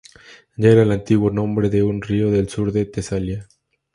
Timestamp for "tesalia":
2.87-3.47